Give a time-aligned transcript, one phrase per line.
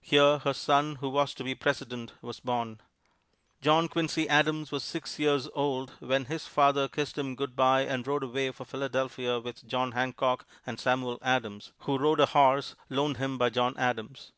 [0.00, 2.80] Here her son who was to be President was born.
[3.60, 8.06] John Quincy Adams was six years old when his father kissed him good by and
[8.06, 13.18] rode away for Philadelphia with John Hancock and Samuel Adams (who rode a horse loaned
[13.18, 14.32] him by John Adams).